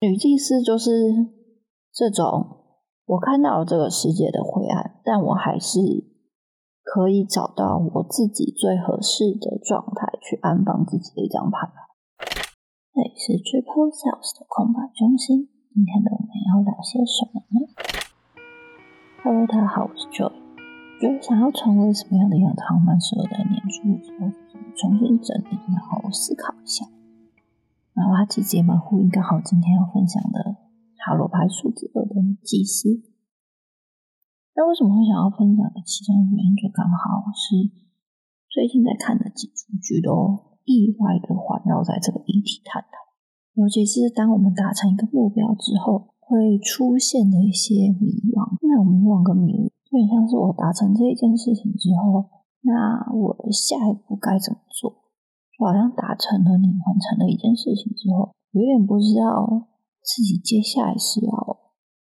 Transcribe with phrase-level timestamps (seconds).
[0.00, 0.90] 女祭司就是
[1.92, 2.62] 这种，
[3.04, 5.80] 我看到这个世界的灰暗，但我还是
[6.84, 11.66] 可以找到我自己最合适的状态去安放自己的一张牌。
[12.94, 17.66] 这里是 Triple Sales 的空白中心，今天的我们要聊些什么呢
[19.24, 20.30] ？Hello，大家好，我是 Joy。
[21.00, 24.30] 觉得想要成为什么样的样子，蛮适合在年初的时候
[24.76, 26.86] 重新整理，然后思考一下。
[27.98, 30.54] 然后它其实也蛮呼应刚好今天要分享的
[31.02, 32.14] 塔罗牌数字二的
[32.46, 33.02] 祭司。
[34.54, 37.66] 那为什么会想要分享的其中原因，就刚好是
[38.46, 43.10] 最近在看的几出剧都意外的环绕在这个议题探讨。
[43.54, 48.58] 尤其是当我们达成一个目标之后，会出现的一些迷惘。
[48.62, 49.70] 那迷惘跟迷惘。
[49.90, 52.30] 有点像是我达成这一件事情之后，
[52.62, 55.07] 那我的下一步该怎么做？
[55.58, 59.66] 就好像达成了你完成了一件事情之后，有点不知道
[60.06, 61.34] 自己接下来是要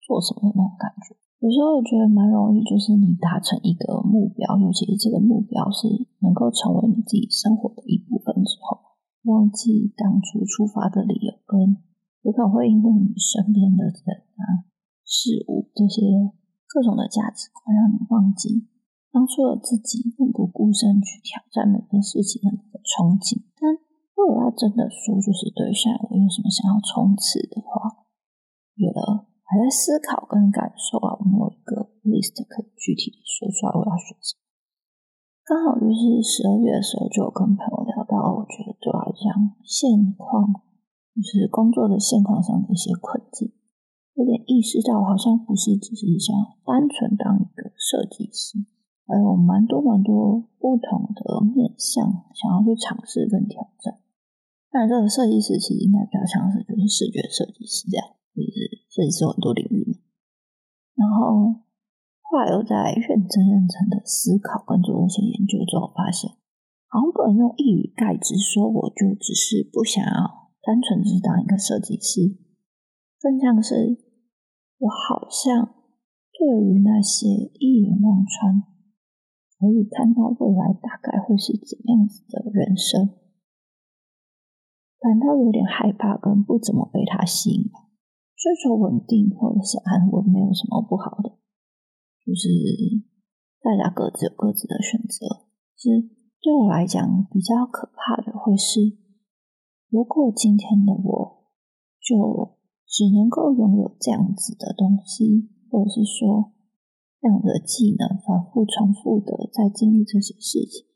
[0.06, 1.18] 做什么的那种感觉。
[1.42, 5.90] 有时候我觉得蛮容易，就是你达成一个目标，尤其是这个目标是
[6.22, 8.78] 能够成为你自己生活的一部分之后，
[9.26, 11.76] 忘记当初出发的理由，跟
[12.22, 14.70] 有可能会因为你身边的人啊、
[15.02, 16.30] 事物这些。
[16.72, 18.68] 各种的价值观让你忘记
[19.10, 23.42] 当初的自己奋不顾身去挑战每件事情的那个憧憬。
[23.58, 23.74] 但
[24.14, 28.06] 如果要真的说，就是对下我有什么想要冲刺的话，
[28.78, 34.46] 觉得还在思考跟感受啊，我没有一个 list 可以具体的说出来我要选什么。
[35.42, 39.34] 刚好就是十二月的时候，就有跟朋友聊到，我觉得对我来讲，
[39.66, 40.46] 现况
[41.10, 43.50] 就是工作的现况上的一些困境。
[44.14, 46.30] 有点意识到，好像不是只是想
[46.62, 48.62] 单纯当一个设计师，
[49.10, 53.98] 还有蛮多蛮多不同的面向想要去尝试跟挑战。
[54.70, 59.98] 那，这个设计师其实应该比较像是就是视觉设计师这样，就是设计师很多领域。
[60.94, 61.58] 然后
[62.22, 66.30] 后来又在认真认真的思考跟做一些研究之后，发现
[66.86, 72.38] 好像不能用一语盖之，说我就只是不想要单纯只是当一个设计师，
[73.18, 74.06] 更像是。
[74.80, 75.74] 我好像
[76.32, 78.62] 对于那些一眼望穿，
[79.60, 83.12] 可以看到未来大概会是怎样子的人生，
[84.98, 87.70] 感到有点害怕，跟不怎么被他吸引。
[88.34, 91.36] 追求稳定或者是安稳，没有什么不好的，
[92.24, 92.48] 就是
[93.60, 95.44] 大家各自有各自的选择。
[95.76, 96.08] 是
[96.40, 98.96] 对我来讲比较可怕的，会是
[99.90, 101.44] 如果今天的我
[102.00, 102.56] 就。
[102.92, 106.52] 只能够拥有这样子的东西，或者是说
[107.20, 110.88] 这样的技能，反复重复的在经历这些事情，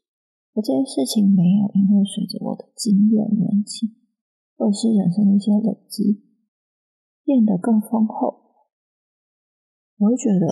[0.56, 3.92] 而这些事情没有因为随着我的经验、年纪，
[4.56, 6.24] 或者是人生的一些累积，
[7.24, 8.64] 变得更丰厚，
[10.00, 10.48] 我会觉得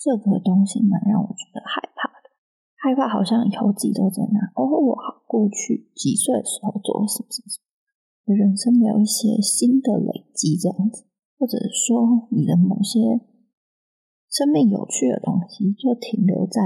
[0.00, 2.32] 这个东西蛮让我觉得害怕的。
[2.80, 7.64] 害怕好像以后自己都在那，哦，我好过去几岁的时候做了什么什么什么。
[8.32, 11.04] 人生没有一些新的累积，这样子，
[11.36, 13.20] 或者说你的某些
[14.34, 16.58] 生命有趣的东西，就停留在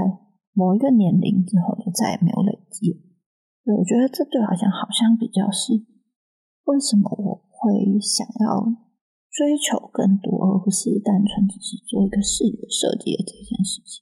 [0.57, 3.05] 某一个年龄之后，就再也没有累积。
[3.69, 5.77] 我觉得这对好像好像比较是
[6.65, 8.65] 为什么我会想要
[9.29, 14.01] 追求更多，而不是单纯只是做一个视觉设计的这件事情。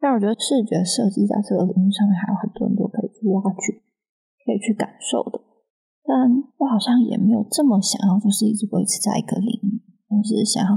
[0.00, 3.76] 但我觉得视觉设计在这个领域上面还有很多很多可以去挖掘、
[4.40, 5.36] 可以去感受的。
[6.08, 6.16] 但
[6.56, 10.72] 我好像也没有这么想要，就是一直维持在一个领域，而是想要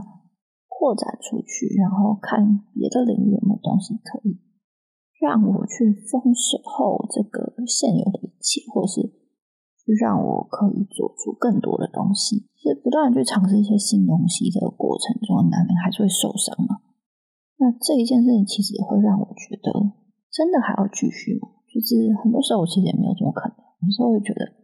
[0.74, 4.42] 扩展出去，然后看别的领域有没有东西可以
[5.22, 9.02] 让我去丰收后这个现有的一切，或是
[9.78, 12.50] 去让我可以做出更多的东西。
[12.58, 16.82] 是不断去尝试一些新东西的过程中，难免还是会受伤嘛。
[17.60, 19.72] 那这一件事情其实也会让我觉得，
[20.32, 21.64] 真的还要继续吗？
[21.72, 23.56] 就是很多时候我其实也没有这么可能，
[23.86, 24.64] 有时候会觉得。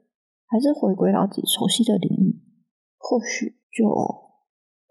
[0.52, 2.42] 还是回归到自己熟悉的领域，
[2.98, 3.86] 或许就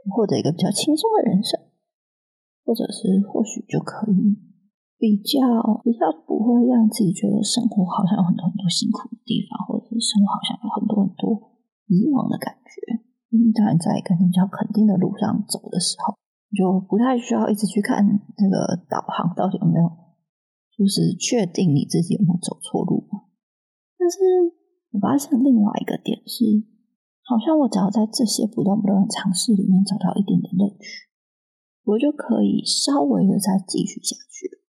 [0.07, 1.59] 获得一个比较轻松的人生，
[2.63, 4.39] 或者是或许就可以
[4.99, 5.41] 比较
[5.83, 11.59] 比较不会让自己觉得生活好像有很多很多辛苦的地方，或者是生活好像有很多很多
[11.91, 13.03] 迷茫的感觉。
[13.33, 16.17] 嗯，当然，在一个比较肯定的路上走的时候，
[16.57, 19.85] 就不太需要一直去看那个导航到底有没有，
[20.73, 23.09] 就是确定你自己有没有走错路
[23.99, 24.57] 但是。
[24.91, 26.65] 我发现另外一个点是，
[27.29, 31.13] 好像我只要在这些不断不断的尝试里面找到一点点乐趣，
[31.85, 34.65] 我就可以稍微的再继续下去，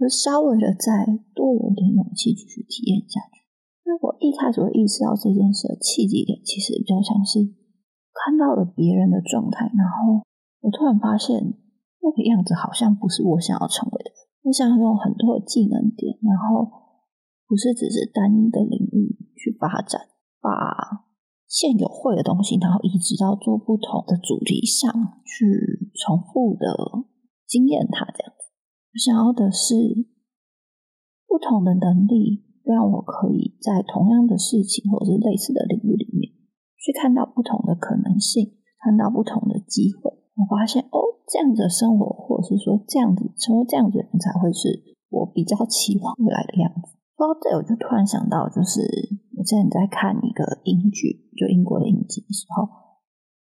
[0.00, 1.04] 而稍微的再
[1.36, 3.44] 多有点勇气继续体验下去。
[3.84, 7.44] 那我一开始会意识到这件事的契机点，其实比较像是
[8.16, 10.24] 看到了别人的状态，然后
[10.64, 11.44] 我突然发现
[12.00, 14.10] 那个样子好像不是我想要成为的。
[14.48, 16.64] 我想要用很多的技能点，然后
[17.46, 20.08] 不是只是单一的领域去发展，
[20.40, 21.04] 把
[21.52, 24.88] 现有会的东西，然后移植到做不同的主题上
[25.20, 27.04] 去重复的
[27.46, 28.48] 经验它这样子。
[28.88, 30.08] 我想要的是
[31.28, 36.32] 不同的能力，让我可以在同样的事情或者是类似的领域里面。
[36.80, 40.10] 去看到不同的可能性，看到不同的机会。
[40.34, 46.96] 我发现哦，这样子的生活，或者是说这样子成为这样子的人才会是我比较期望未来的样子。
[47.16, 48.80] 说到这，我就突然想到，就是
[49.36, 52.66] 我之前在看一个英剧，就英国的影集的时候，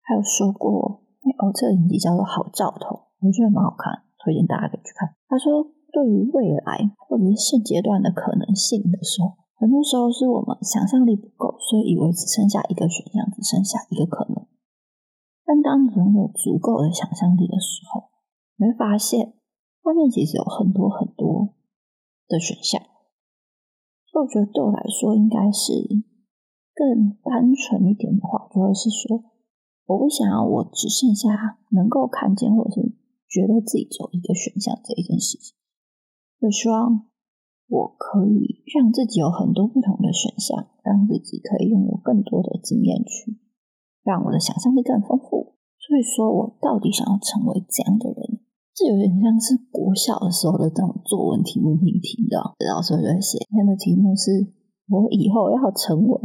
[0.01, 1.05] 还有说过，
[1.39, 5.15] 哦，这个影集叫做《好兆头》，我觉得蛮好看，推荐大家可以去看。
[5.27, 5.63] 他说，
[5.93, 9.39] 对于未来或者是现阶段的可能性的时候。
[9.59, 14.47] 很多时候是我们想象力不够，所以以为只剩下一个选项，只剩下一个可能。
[15.43, 18.07] 但当你拥有足够的想象力的时候，
[18.55, 19.33] 你会发现
[19.83, 21.49] 外面其实有很多很多
[22.29, 22.81] 的选项。
[24.11, 25.87] 所以我觉得对我来说，应该是
[26.73, 29.23] 更单纯一点的话，就会是说，
[29.85, 32.93] 我不想要我只剩下能够看见，或者是
[33.29, 35.55] 觉得自己只有一个选项这一件事情。
[36.41, 37.05] 我希望。
[37.71, 43.37] 我可以让自己有很多不同的选项，让自己可以拥有更多的经验去
[44.01, 45.53] 让我的想象力更丰富。
[45.77, 48.38] 所以说我到底想要成为怎样的人？
[48.79, 52.39] 这有点像是国小的时候的这种作文题目命题的，
[52.71, 54.55] 老师就会写今天的题目是
[54.87, 56.15] 我以后要成为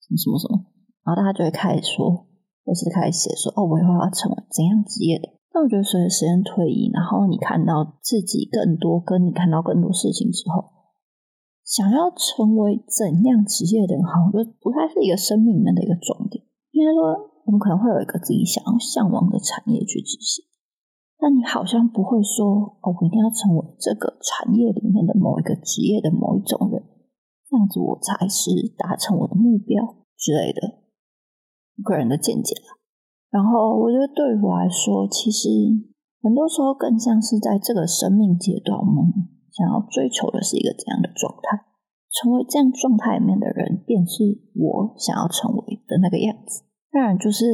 [0.00, 0.64] 什么什么什么，
[1.04, 2.24] 然后大家就会开始说，
[2.64, 5.28] 或是开始写说哦，我以后要成为怎样职业的。
[5.52, 10.72] 但我觉得随着时间推移，然后你看到自己更多，跟你看到更多事情之后，
[11.60, 16.40] 想要成为怎样职业的人，好像就不太是一个生命里面的一个重点。
[16.72, 20.40] 应该说，我们可能会有一个自己想要向往的产业去执行，
[21.18, 26.82] 但你好像不会说，哦，我一定要成为这个产业里面的某一个职业的某一种人，
[27.48, 30.84] 这样子我才是达成我的目标之类的。
[31.84, 32.76] 个人的见解啦。
[33.30, 35.48] 然后我觉得对于我来说，其实
[36.22, 39.12] 很多时候更像是在这个生命阶段，我们
[39.52, 41.64] 想要追求的是一个怎样的状态？
[42.12, 44.24] 成为这样状态里面的人，便是
[44.54, 46.62] 我想要成为的那个样子。
[46.90, 47.44] 当然，就是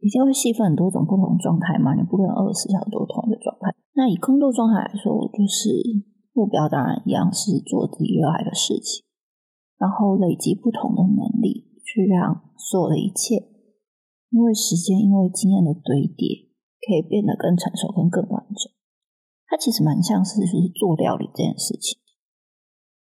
[0.00, 3.72] 一定会细分很多种不同状态嘛，你不可能二十四小时都同一个状态。
[3.92, 5.68] 那以工作状态来说，就是
[6.32, 9.04] 目标当然一样是做自己热爱的事情，
[9.76, 13.44] 然后累积不同的能力，去让所有的一切。
[14.30, 16.48] 因为时间，因为经验的堆叠，
[16.80, 18.72] 可以变得更成熟、跟更完整。
[19.50, 21.98] 它其实蛮像是就是做料理这件事情，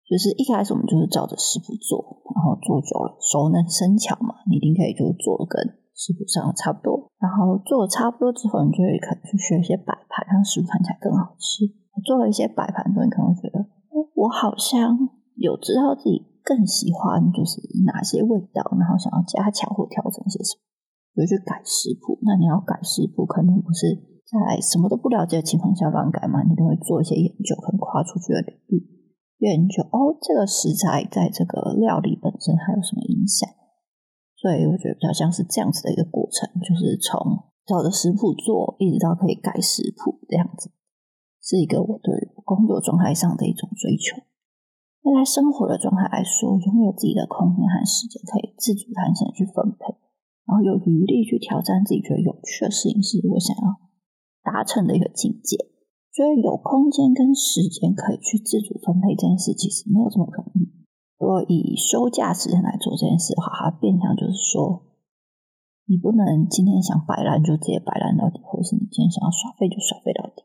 [0.03, 7.09] 就是一开始我们就是照着食谱做，然后做久了熟能生巧嘛，你一定可以就做的跟食谱上差不多。
[7.17, 11.65] 然后做的差不多之后，你就会可能去学一些摆盘，让食谱看起来更好吃。
[12.03, 14.99] 做了一些摆盘之后，你可能会觉得，哦我好像
[15.39, 20.61] 有知道自己更喜欢就是哪些味道，然后想要加强或调整些什么。
[21.15, 23.95] 就去改食谱，那你要改食谱，肯定不是
[24.27, 28.83] 在什么都不了解的情况下乱改嘛，你都会做一些研究，可能跨出去的领域
[29.39, 33.47] 研究哦，这个食材在这个料理本身还有什么影响？
[34.45, 40.69] 所以我觉得比较像是这样子的一个过程，就是从找着食谱做，一直到可以改食谱这样子，
[41.41, 42.13] 是一个我对
[42.45, 44.21] 工作状态上的一种追求。
[45.01, 49.97] 那在生活的状态来说，拥有自己的空间和时间，可以自主弹性去分配。
[50.45, 53.81] 然后有余力去挑战自己觉得有趣的事情，是我想要
[54.45, 55.57] 达成的一个境界。
[56.13, 60.84] 所以有空间跟时间可以去自主分配这件事，其实没有这么容易。
[61.17, 64.83] 如果以休假时间来做这件事的话，它变相就是说，
[65.87, 70.43] 你不能今天想摆烂就直接摆烂到底，或是你今天想要耍废就耍废到底。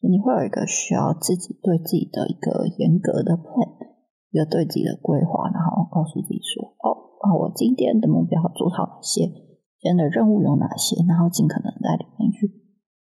[0.00, 3.96] 你会有一个需要自己对自己的一个严格的 plan，
[4.30, 9.24] 一个对自己的规划，然后告诉自己说：“哦。”啊，我今天的目标做好哪些？
[9.24, 11.02] 今天的任务有哪些？
[11.08, 12.52] 然后尽可能在里面去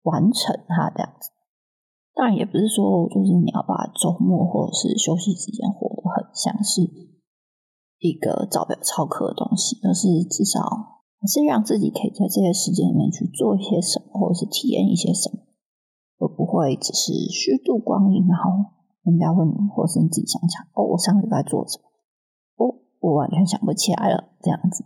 [0.03, 1.31] 完成它，这样子。
[2.15, 6.83] 当然，也不是说就是你要把周末或者是休息时间活得很像是
[7.99, 10.63] 一个照表操课的东西，而是至少
[11.19, 15.43] 还是让自己可以在这些时间里面去做一些什么，或者是体验一些什么，
[16.23, 18.25] 而不会只是虚度光阴。
[18.29, 21.91] 然后人家问你，或是你自己想想，哦，我上个礼拜做什么？
[22.63, 24.85] 哦我完全想不起来了，这样子，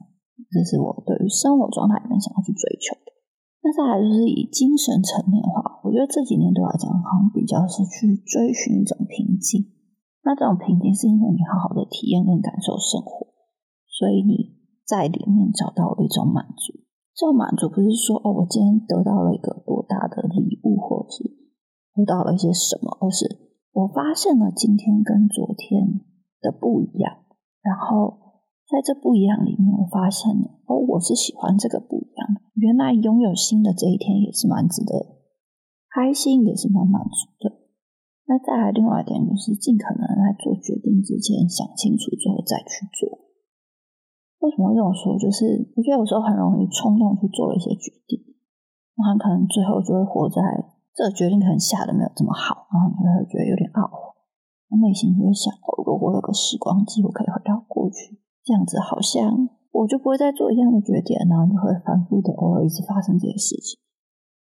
[0.51, 3.13] 这是我对于生活状态里面想要去追求的。
[3.61, 9.67] 那再来就是以精神层面的话，我觉得这几年对我来讲，好像比较是去追寻一种平静。
[10.23, 13.33] 那这种平静是因为你好好的体验跟感受生活，
[13.89, 16.79] 所以你在里面找到了一种满足。
[17.17, 21.25] 这种满足不是说哦，我今天得到了一个多大的礼物，或者是
[21.95, 23.27] 得到了一些什么，而是
[23.73, 25.99] 我发现了今天跟昨天
[26.41, 27.25] 的不一样，
[27.61, 28.28] 然后
[28.69, 32.45] 在这不一样里面，我发现了哦，我是喜欢这个不一样的。
[32.53, 35.25] 原来拥有新的这一天也是蛮值得
[35.89, 37.65] 开心，也是蛮满足的。
[38.29, 43.33] 那再来另外一点，就是尽可能在做决定之前想清楚之后再去做。
[44.45, 45.17] 为什么会这么说？
[45.17, 48.21] 就是我觉得有时候很容易冲动去做了一些决定，
[49.01, 50.45] 然后可能最后就会活在
[50.93, 54.13] 这个决定可能下的没有这么好，然后你就会觉得有点懊悔，
[54.77, 59.29] 内心就会想：哦如果我有个时光机，我可以回到过去，这样子好像
[59.77, 63.77] 我就不会再做一样的决定，然后就会反复的偶尔一直发生这些事情。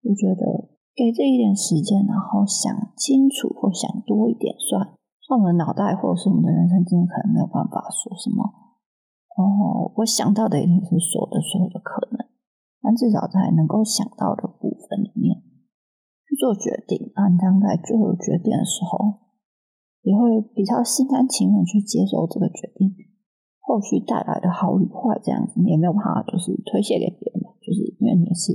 [0.02, 2.66] 我觉得给这一点时间，然后想
[2.98, 8.42] 清楚或想多一点，算算我们脑袋或者是我们的人生经验，可能没有办法说什么。
[9.38, 12.26] 哦，我想到的一定是所有的所有的可能，
[12.82, 15.38] 但至少在能够想到的部分里面
[16.26, 17.14] 去做决定。
[17.14, 19.22] 按当在最后决定的时候，
[20.02, 22.90] 也会比较心甘情愿去接受这个决定，
[23.62, 28.52] 后续带来的好与坏这样子，你也没有办法就是推卸给别人，就是因为你是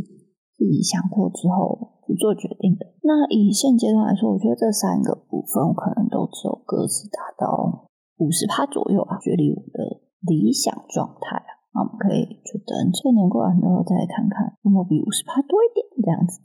[0.54, 2.86] 自己想过之后去做决定的。
[3.02, 10.06] 那以现阶段来说，我觉得这三个部分可能都只有各自达到五十趴左右啊，距离我的。
[10.26, 16.42] 理想状态啊，那我们可以就等这年过完之后再看看，有没有比五十趴多一点这样子。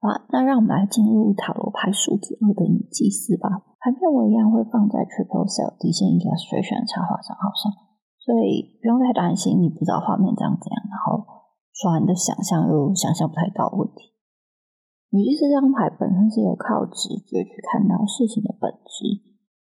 [0.00, 3.68] 好，那让我们来进入塔罗牌数字二的女祭司吧。
[3.76, 7.68] 牌片我一样会放在 Triple Cell 底线 Illustration 插画账号上，
[8.16, 11.44] 所以不用太担心你不知道画面长怎样，然后
[11.76, 14.16] 说你的想象又想象不太到问题。
[15.12, 19.28] 女祭司这张牌本身是有靠直觉去看到事情的本质。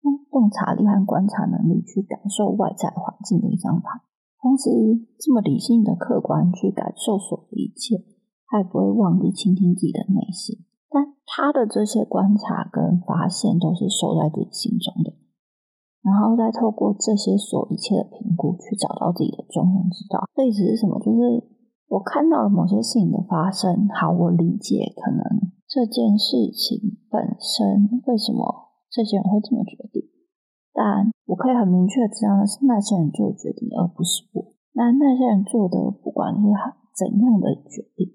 [0.06, 3.98] 用洞察力和观察能力去感受外在环境的一张牌，
[4.38, 4.70] 同时
[5.18, 7.98] 这么理性的客观去感受所有的一切，
[8.48, 10.64] 他也不会忘记倾听自己的内心。
[10.88, 15.12] 但他的这些观察跟发现都是收在自己心中的，
[16.00, 20.24] 然后再透过这些所一切的评估去找到自己的中庸之道。
[20.34, 20.98] 这意思是什么？
[21.00, 21.42] 就是
[21.88, 30.02] 我看到了某些事情的发生，好，我理解可能这件事情本身为什么这些人会这么决定。
[30.72, 34.54] 但我可以很明确知道的是，那些人做决定，而不是我。
[34.72, 36.42] 那那些人做的，不管是
[36.94, 38.12] 怎样的决定，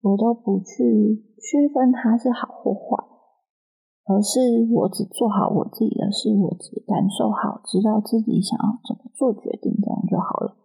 [0.00, 3.02] 我都不去区分它是好或坏，
[4.06, 10.56] 而是我只做好我自己的事，我只感受好，知道自己想要怎么做决定，这样就好了。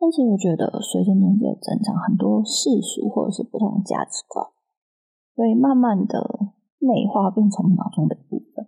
[0.00, 4.44] 但是我觉得，随着年纪的增长，很多世俗或者是不同价值观，
[5.36, 8.66] 会慢慢的内化，变成脑中的一部分。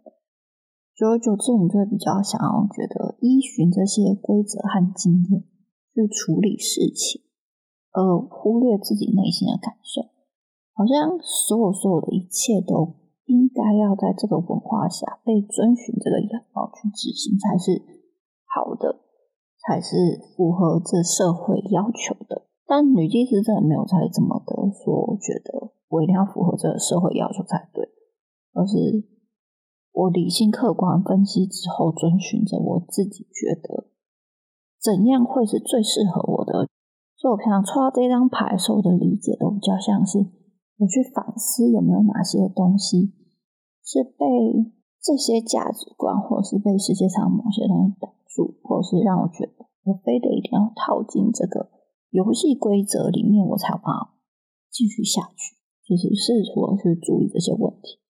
[0.95, 5.43] 久而久之，我们就会比较想要觉得依循这些规则和经验
[5.91, 7.23] 去处理事情，
[7.91, 10.12] 而忽略自己内心的感受。
[10.83, 17.79] 好像所有所有的一切都应该要在这个文化下被遵循这个样貌去执行才是
[18.51, 18.99] 好的，
[19.62, 22.51] 才是符合这社会要求的。
[22.67, 27.87] 但女祭司真的没有在这么的说，觉得我一定要符合这个社会要求才对，
[28.53, 29.07] 而是。
[29.95, 33.89] 我理性客观分析之后，遵循着我自己觉得
[34.81, 36.67] 怎样会是最适合我的。
[37.15, 40.19] 所以我平常抽到这张牌时候的理解，都比较像是
[40.83, 43.15] 我去反思有没有哪些东西
[43.87, 44.27] 是被
[44.99, 51.71] 这些价值观，或者是被世界上某些东西挡住，或者是让我觉得我非得一定要套进这个
[52.11, 54.19] 游戏规则里面，我才有办法
[54.71, 55.55] 继续下去。
[55.87, 58.03] 就是试图去注意这些问题，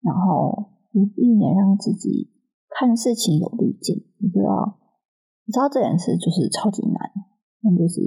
[0.00, 0.72] 然后。
[1.14, 2.32] 避免让自己
[2.70, 4.80] 看事情有滤镜，你知道，
[5.44, 7.12] 你知道这件事就是超级难。
[7.60, 8.00] 那就是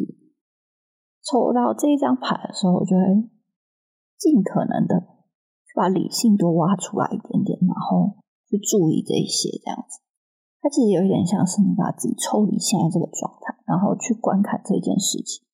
[1.22, 3.30] 抽到这一张牌的时候，我就会
[4.20, 5.00] 尽可能的
[5.64, 10.04] 去把理性多挖出来一点点，然后去注意这些这样子。
[10.60, 15.48] 它其实有一点像是你把自己抽离现在这个状态，然后去观看这件事情，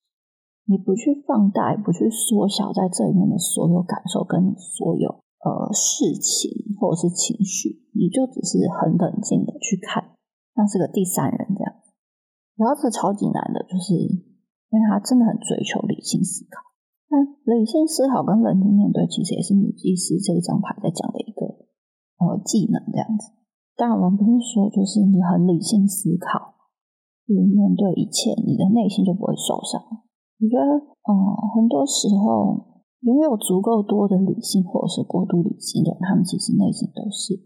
[0.66, 5.22] 你不去放大，不去缩小在这里面的所有感受，跟所有。
[5.46, 10.18] 呃，事情或者是情绪，你就只是很冷静的去看，
[10.56, 11.94] 像是个第三人这样子。
[12.58, 16.66] 然后这超级难的，就是因为他真的很追求理性思考。
[17.44, 21.46] 理性思考跟冷静面对，其实也是女祭司这一张牌在讲的一个
[22.20, 23.32] 呃技能这样子。
[23.76, 26.56] 当然，我们不是说就是你很理性思考，
[27.28, 29.82] 去面对一切，你的内心就不会受伤。
[30.40, 30.72] 我觉得，
[31.08, 31.12] 嗯，
[31.56, 32.74] 很多时候。
[33.06, 37.38] 拥有足够多的理性或者是过度理性的人，他们其实内心都是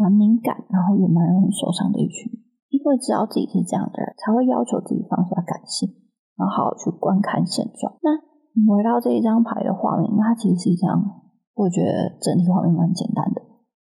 [0.00, 2.32] 蛮敏感，然后也蛮容易受伤的一群。
[2.72, 5.92] 因为知道自己是这样的人，才会要求自己放下感性，
[6.40, 8.00] 然后好好去观看现状。
[8.00, 8.16] 那
[8.62, 11.26] 回到这一张牌的画面，它其实是一张，
[11.58, 13.42] 我觉得整体画面蛮简单的。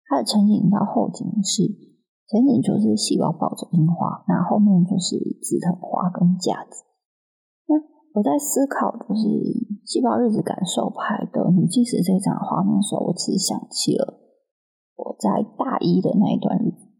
[0.05, 1.65] 它的前景到后景是
[2.29, 6.83] 前景就是细胞抱着樱花，那后面就是紫藤花跟架子。
[7.65, 7.75] 那
[8.13, 9.23] 我在思考就是
[9.83, 14.19] 细胞日子感受牌的女祭司这张画面的时候，我其实想起了
[14.95, 16.90] 我在大一的那一段日子。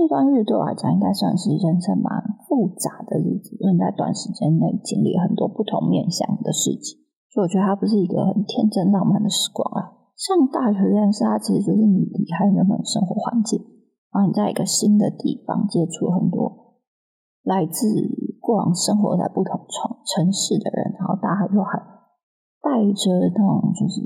[0.00, 2.08] 那段日对我来讲，应该算是人生蛮
[2.48, 9.92] 复杂的日子，因为在短时间内经历很多不同面向的事情，所以我觉得它不是一个很天真浪漫的时光啊。
[10.16, 13.60] 上大学这件事，它其实就是你离开原本生活环境，
[14.08, 16.80] 然后你在一个新的地方接触很多
[17.44, 17.84] 来自
[18.40, 21.76] 过往生活在不同城城市的人，然后大家又还
[22.64, 24.00] 带着那种就是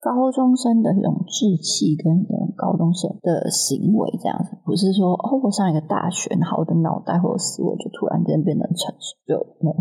[0.00, 2.26] 高中生的一种志气跟
[2.56, 9.76] 高中生的行为，这样子不是说哦，我上一个大学，然后我的脑袋或者思维就突然间变得成熟，就没有，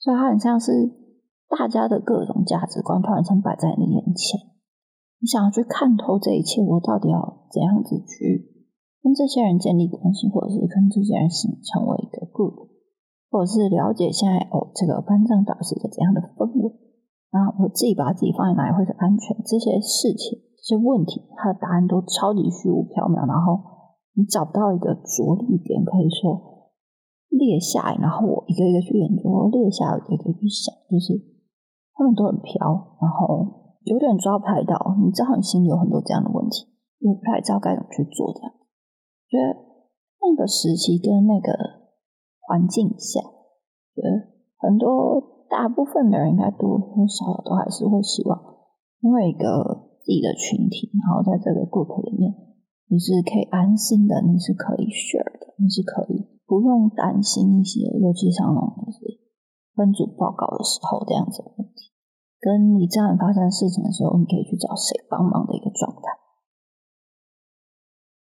[0.00, 0.98] 所以它很像是。
[1.50, 4.38] 大家的各种价值观突然间摆在你眼前，
[5.18, 8.70] 你想要去看透这一切，我到底要怎样子去
[9.02, 12.70] 跟这些人建立关系，或者是跟这些人形成为一个 group，
[13.32, 16.70] 或者是了解现在哦这个班长导师一个怎样的氛围，
[17.30, 23.58] 然后我自己把自己放在哪里会是安全，这些事情、这些问题，它的答案都超级虚无缥缈，然后
[24.14, 26.70] 你找不到一个着力点，可以说
[27.28, 31.30] 列下来，然后我一个一个去研究，列下来一个一个去想，就是。
[31.92, 32.56] 他们都很飘，
[32.96, 34.96] 然后有点抓不太到。
[35.04, 36.64] 你知道你心里有很多这样的问题，
[36.96, 38.32] 也不太知道该怎么去做。
[38.32, 38.50] 这样，
[39.28, 39.60] 觉得
[40.24, 41.52] 那个时期跟那个
[42.40, 43.20] 环境下，
[43.92, 48.38] 觉得很多大部分的人应该多多少少都还是会希望，
[49.02, 52.30] 因为一个自己的群体，然后在这个 group 里面，
[52.86, 59.18] 你是可以安心的，你是可以 share 的，你是可以不用担心一些，尤其像那种就是
[59.74, 61.90] 分组报告的时候这样子问题。
[62.40, 66.16] 跟你这样发生事情的时候，你可以去找谁帮忙的一个状态。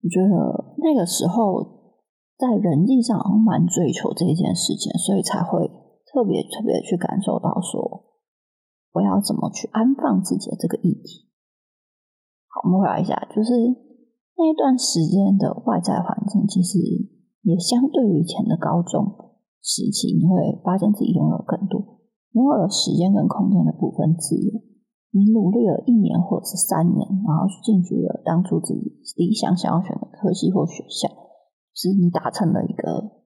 [0.01, 1.93] 我觉得那个时候
[2.37, 5.69] 在人际上蛮追求这一件事情，所以才会
[6.11, 8.05] 特别特别去感受到说，
[8.93, 11.27] 我要怎么去安放自己的这个议题。
[12.47, 13.51] 好，我们回来一下，就是
[14.37, 16.79] 那一段时间的外在环境，其实
[17.43, 21.99] 也相对于以前的高中时期，你会发现自己拥有更多。
[22.31, 24.61] 拥有了时间跟空间的部分自由，
[25.11, 31.09] 你努力了一年或者是三年，然后去进去了当初自己理想想要选的科系或学校，
[31.73, 33.16] 是你达成了一个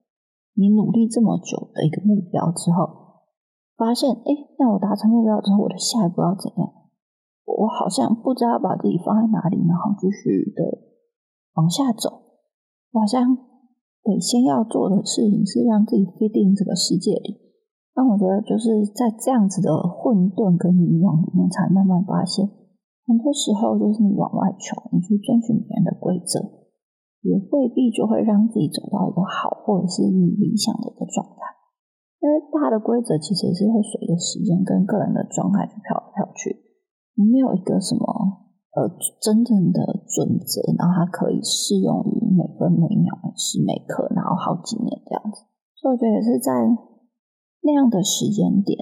[0.54, 3.24] 你努力这么久的一个目标之后，
[3.76, 6.68] 发现哎，那我达成目标之后，我的下一步要怎样？
[7.44, 10.62] 我好像不知道把自己放在哪里，然后继续的
[11.54, 12.08] 往下走。
[12.92, 13.36] 我好像
[14.04, 17.40] 得先要做的事情是让自己 fit in 这个世界里。
[17.94, 22.48] 但我觉得就是在这样子的混沌跟迷惘里面，才慢慢发现，
[23.04, 26.40] 很多时候就是你往外求，你去遵循别人的规则，
[27.22, 31.48] 也未必就会让自己走到一个好或者是你理想的一个状态。
[32.20, 36.54] 因为大的规则其实也是会随着时间跟个人的状态去飘来飘去，
[37.16, 38.04] 没有一个什么
[38.76, 38.86] 呃
[39.22, 45.48] 真正的准则，然后它可以适用于每分每秒、每时每刻，然后好几年这样子。
[45.74, 46.52] 所以我觉得也是在。
[47.64, 48.76] 那样的时间点，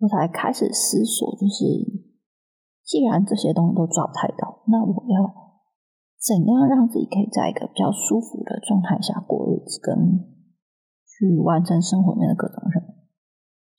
[0.00, 1.64] 我才开始思索，就是
[2.84, 5.24] 既然这些东西都抓不太到，那我要
[6.22, 10.22] 怎样让自己可以在一个比较舒服的状态下过日子，跟
[11.02, 12.94] 去完成生活里面的各种任务？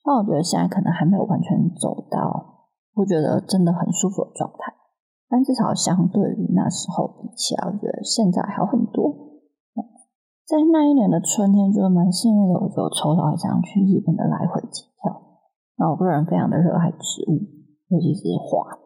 [0.04, 4.76] 那我觉得现在可能还没有完全走到，我觉得真的很舒服的状态，
[5.30, 9.32] 但至少相对于那时候比起来，我觉得现在好很多。
[10.44, 15.40] 在那一年的春天，就蛮幸运的，我就抽到一张去日本的来回机票。
[15.80, 17.40] 那我个人非常的热爱植物，
[17.88, 18.83] 尤其是花，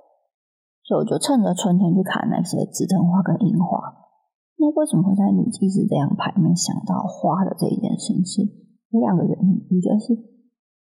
[0.88, 3.76] 所以我就趁着春天去看那些紫藤花跟樱花。
[4.56, 8.24] 那为什么会在女祭司这样牌面想到花的这一件事情？
[8.24, 10.16] 是有两个原因，一个是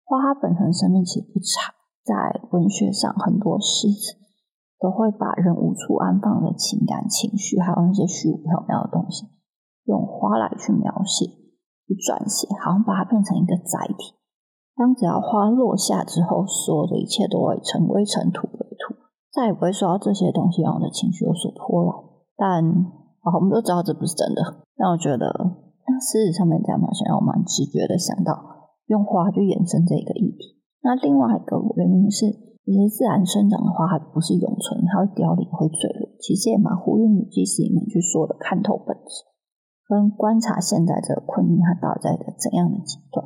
[0.06, 1.74] 花它本身生命其实不长，
[2.06, 2.14] 在
[2.54, 4.22] 文学上很多诗词
[4.78, 9.26] 都会把人无处安放的情感情绪，还有那些虚无缥缈的东西。
[9.86, 14.14] 用花来去描写、去撰写，好像把它变成一个载体。
[14.76, 18.65] 当只要花落下之后，所有的一切都会成为尘土为土，
[19.36, 21.92] 再也不会受到这些东西让我的情绪有所波澜。
[22.40, 22.64] 但
[23.20, 24.64] 啊，我们都知道这不是真的。
[24.80, 25.28] 但我觉得，
[25.84, 28.32] 那事实上面这样描写，让我蛮直觉的想到
[28.88, 30.56] 用花去延伸这一个议题。
[30.80, 32.32] 那另外一个原因是，
[32.64, 36.16] 其实自然生长的花还不是永存，它会凋零、会坠落。
[36.24, 39.28] 其实也蛮呼应女祭司里面去说的看透本质。
[39.88, 43.26] 跟观察现在这个困境，它到底在一个怎样的阶段？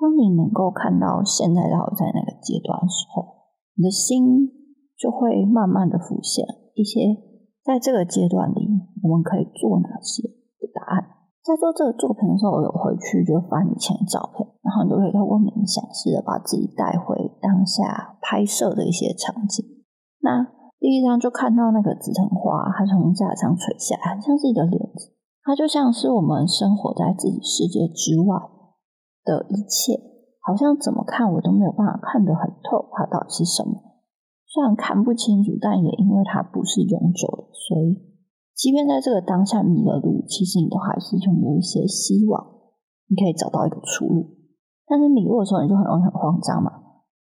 [0.00, 4.50] 当你能够看到现在到底在那个阶段的时候，你的心
[4.96, 7.16] 就会慢慢的浮现一些
[7.62, 8.66] 在这个阶段里
[9.02, 11.12] 我们可以做哪些的答案。
[11.46, 19.62] 在做这个作品的时候，我有回去就翻以前的照片，然后你就可以透过冥想式的把自己带回当下拍摄的一些场景。
[20.18, 20.42] 那
[20.82, 28.42] 第一张就看到那个紫藤花，它从架上垂下，很像是一个帘子，它就像是我们生活在自己世界之外
[29.22, 29.94] 的一切，
[30.42, 33.85] 好像怎么看我都没有办法看得很透，它到底是什么。
[34.56, 38.00] 虽然看不清楚，但也因为它不是永久的，所以。
[38.56, 42.40] 即便在这个当下迷了路，其实你都还是拥有一些希望，
[43.04, 44.32] 你可以找到一个出路。
[44.88, 46.72] 但是迷路的时候，你就很容易很慌张嘛。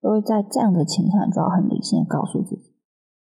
[0.05, 2.77] 所以在这样的情况，你就要很理性的告诉自己，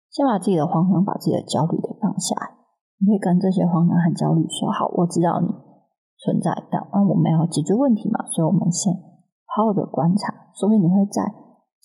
[0.07, 2.55] 先把自己的慌张、把自己的焦虑给放下来。
[3.03, 5.51] 你可以跟这些慌张和焦虑说：“好，我知道你
[6.15, 8.23] 存在，但我们要解决问题嘛。
[8.31, 8.95] 所以，我们先
[9.51, 11.27] 好好的观察，所以你会在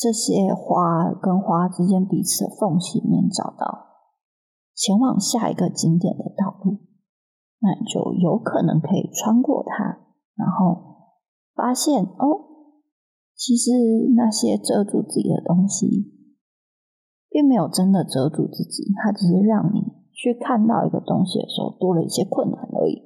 [0.02, 3.94] 这些花跟花之间彼此的缝隙里面找到。”
[4.74, 6.80] 前往下一个景点的道路，
[7.60, 10.00] 那你就有可能可以穿过它，
[10.34, 11.12] 然后
[11.54, 12.26] 发现哦，
[13.36, 13.70] 其实
[14.16, 15.86] 那些遮住自己的东西，
[17.28, 23.02] 并没有真的遮住自己，它只是让你去看到一个东西的时候多了一些困难而已。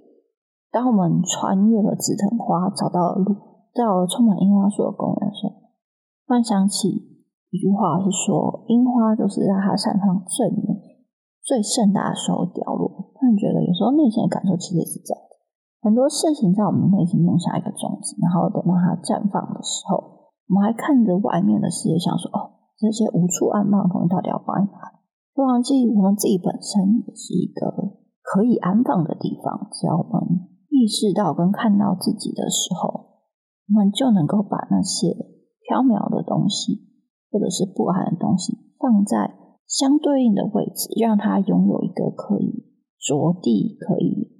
[0.70, 3.34] 当我们穿越了紫藤花，找到了路，
[3.74, 5.48] 到了充满樱花树的公园时，
[6.26, 6.90] 幻想起
[7.50, 10.98] 一句话是说：樱花就是在它绽放最美。
[11.46, 15.38] 最盛大的时候凋落，突然觉得有时候内心的感受其实也是这样的。
[15.86, 24.98] 很多事情在我们内心种下一个种子，然后等到它绽放的时候，我们还看着外面的世界，想说：“哦，这些无处安放的东西到底要放在哪里？”
[25.30, 27.70] 不忘记我们自己本身也是一个
[28.26, 29.70] 可以安放的地方。
[29.70, 33.22] 只要我们意识到跟看到自己的时候，
[33.70, 35.14] 我们就能够把那些
[35.68, 36.86] 缥缈的东西，
[37.30, 39.46] 或者是不安的东西放在。
[39.66, 42.70] 相对应的位置，让它拥有一个可以
[43.02, 44.30] 着地、可以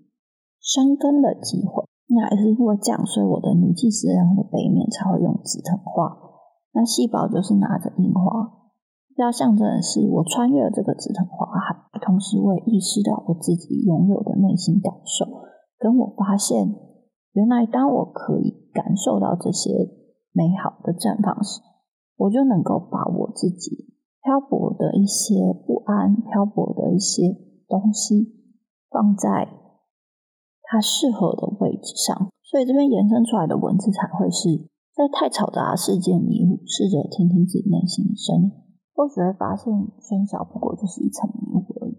[0.63, 1.83] 生根的机会。
[2.07, 6.15] 那也是因为这样，所以我的女祭司上的背面才会用紫藤花。
[6.71, 8.71] 那细胞就是拿着樱花，
[9.17, 11.75] 要象征的是我穿越了这个紫藤花海，
[12.07, 15.27] 同时我也意识到我自己拥有的内心感受。
[15.77, 16.73] 跟我发现，
[17.33, 19.91] 原来当我可以感受到这些
[20.37, 21.65] 美好的绽放时，
[22.21, 23.97] 我就能够把我自己。
[24.21, 27.31] 漂泊的一些不安，漂泊的一些
[27.71, 28.43] 东西，
[28.91, 29.47] 放在
[30.67, 38.51] 它适合的位置上，所以这边延伸出来的文字才会是在太嘈杂的世界迷路，试着听听自己内心的声音，
[38.99, 39.73] 或许会发现
[40.03, 41.95] 喧嚣不过就是一层迷雾而已。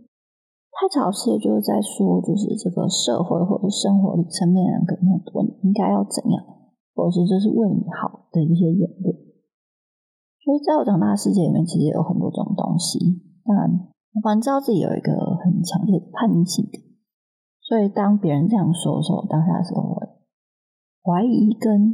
[0.76, 6.44] 太吵世界就是在说，就是这个社会或者生活里层面人跟很多你应该要怎样，
[6.98, 9.14] 或是这是为你好的一些言论。
[10.42, 12.98] 所以在我长大的世界里面，其实有很多种东西。
[13.46, 13.70] 当然，
[14.16, 16.66] 我反正知道自己有一个很强烈的叛逆性，
[17.62, 20.08] 所以当别人这样说的时候，当下的时候会
[21.04, 21.94] 怀疑跟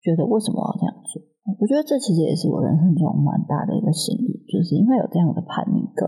[0.00, 1.20] 觉得为什么要这样做。
[1.60, 6.04] 我觉得这其实也是我人生中蛮大的一个心理，就是因为有这样的叛逆跟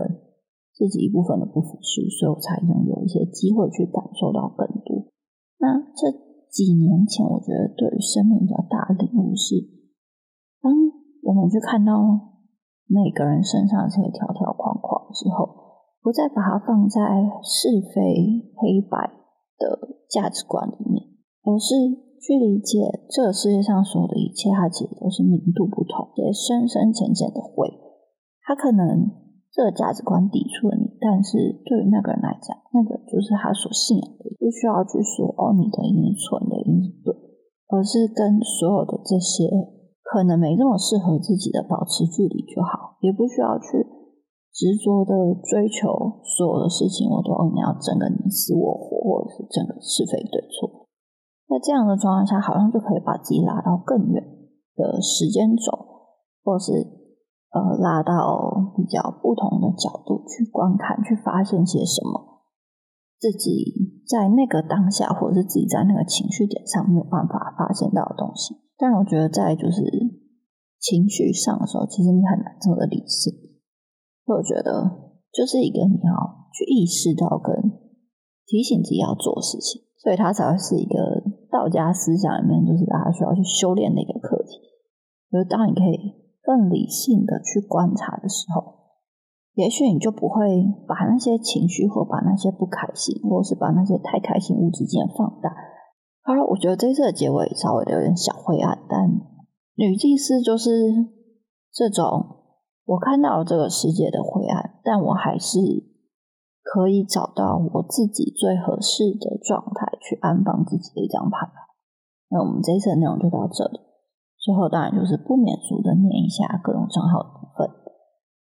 [0.73, 5.09] 自己一部分的不服输，所以我才拥有一些机会去感受到更多。
[5.57, 6.13] 那这
[6.57, 9.61] 几年前，我觉得对于生命比较大的领悟是，
[10.57, 10.73] 当
[11.21, 11.93] 我们去看到
[12.89, 16.97] 每个人身上这些条条框框之后，不再把它放在
[17.45, 18.97] 是非黑白
[19.61, 21.05] 的价值观里面，
[21.45, 21.77] 而是
[22.17, 27.69] 去理解这个世界上所有的一切，它其实都是明度不同，也深深浅浅的灰。
[28.41, 29.13] 他可能
[29.53, 34.09] 这个价值观抵触了你，但是对于那个人来讲，那个就是他所信仰，
[34.47, 37.11] 不需要去说哦，你的一定是错，你的一定是对，
[37.67, 39.51] 而是跟所有的这些。
[40.07, 43.83] 可能没这么适合自己的，保持距离就好，也不需要去
[44.55, 50.87] 执着的追求所有的事情，我都哦你要争个你死我活，或者是争个是非对错。
[51.51, 54.23] 在这样的状况下，好像就可以把自己拉到更远
[54.79, 55.75] 的时间轴，
[56.47, 56.71] 或是
[57.51, 62.36] 呃拉到比较不同的角度去观看，去发现些什么
[63.19, 68.55] 自己在那个当下，或者是自己在那个情绪点上没有办法发现到的东西。
[68.77, 69.81] 但我觉得，在就是
[70.79, 73.33] 情绪上的时候，其实你很难这么的理性。
[74.25, 76.13] 我觉得，就是一个你要
[76.53, 77.57] 去意识到跟
[78.45, 80.95] 提醒自己要做事情，所以它才会是一个
[81.49, 84.61] 道家思想里面，就是大家需要去修炼的一个课题。
[85.31, 88.76] 就是当你可以更理性的去观察的时候，
[89.57, 95.49] 也许你就不会把那些情绪或把那些不开心，或是把那些太开心无止境放大。
[96.21, 99.09] 好，我觉得这次的结尾稍微的有点小灰暗，但
[99.73, 100.69] 女祭司就是
[101.73, 102.37] 这种
[102.85, 105.57] 我看到了这个世界的灰暗，但我还是
[106.61, 111.49] 可以找到我自己最合适的状态去安放自己的一张牌。
[112.29, 113.79] 那我们这次的内容就到这里，
[114.37, 117.36] 最后当然就是不免俗的念一下各种账号。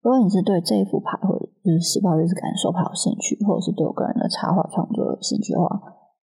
[0.04, 5.80] 如果你是对这一副牌或者就是十八日子感受牌有兴趣，或者是对我个人的插画创作有兴趣的话，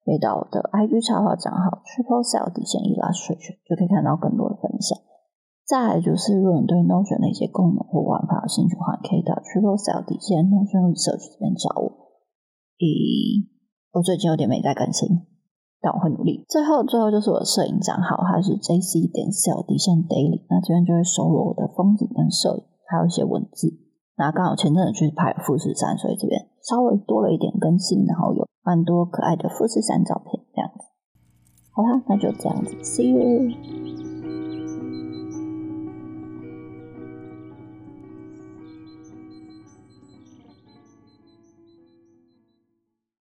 [0.06, 4.94] 可以到我的 IG 插画账号 Triple Cell 底线 Illustration 就可以看到更多的分享。
[5.66, 12.14] 再来就是，如果你对 Notion 的一些功能或玩法有兴趣的话，可以到 Triple Cell 底线 Notion Research 这边找我。
[12.78, 13.50] 咦，
[13.90, 15.26] 我最近有点没在更新，
[15.82, 16.46] 但我会努力。
[16.46, 23.80] 最后，最后就是我的摄影账号，它是 JC 点 Cell 底线 Daily，那这边就会收录我的风景跟摄影，还有一些文字。
[24.16, 30.86] 那刚好前阵子去拍富士山，所以这边稍微多了一点更新，然后有蛮多可爱的富士山照片这样子。
[31.72, 34.13] 好啦，那就这样子，See you。